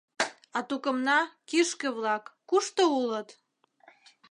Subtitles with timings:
[0.57, 1.19] А тукымна,
[1.49, 3.29] кишке-влак, кушто улыт?